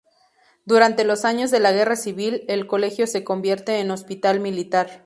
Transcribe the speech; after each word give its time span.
Durante 0.65 1.03
los 1.03 1.25
años 1.25 1.51
de 1.51 1.59
la 1.59 1.71
Guerra 1.73 1.95
Civil, 1.95 2.43
el 2.47 2.65
colegio 2.65 3.05
se 3.05 3.23
convierte 3.23 3.77
en 3.79 3.91
Hospital 3.91 4.39
Militar. 4.39 4.99